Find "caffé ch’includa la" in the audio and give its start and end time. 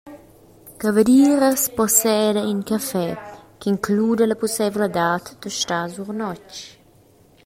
2.69-4.37